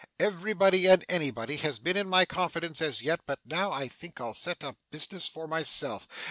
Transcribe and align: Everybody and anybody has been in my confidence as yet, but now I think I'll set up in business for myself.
Everybody 0.19 0.87
and 0.87 1.05
anybody 1.07 1.57
has 1.57 1.77
been 1.77 1.95
in 1.95 2.09
my 2.09 2.25
confidence 2.25 2.81
as 2.81 3.03
yet, 3.03 3.19
but 3.27 3.37
now 3.45 3.71
I 3.71 3.87
think 3.87 4.19
I'll 4.19 4.33
set 4.33 4.63
up 4.63 4.73
in 4.73 4.97
business 4.97 5.27
for 5.27 5.47
myself. 5.47 6.07